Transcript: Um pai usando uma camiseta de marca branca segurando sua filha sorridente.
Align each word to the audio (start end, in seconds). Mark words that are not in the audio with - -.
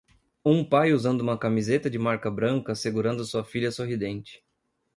Um 0.43 0.65
pai 0.65 0.93
usando 0.93 1.21
uma 1.21 1.37
camiseta 1.37 1.87
de 1.87 1.99
marca 1.99 2.31
branca 2.31 2.73
segurando 2.73 3.23
sua 3.23 3.45
filha 3.45 3.69
sorridente. 3.71 4.43